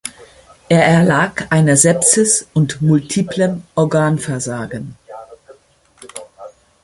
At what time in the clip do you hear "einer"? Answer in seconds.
1.51-1.77